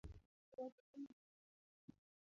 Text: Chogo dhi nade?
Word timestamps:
Chogo 0.51 0.79
dhi 0.91 1.01
nade? 1.01 1.15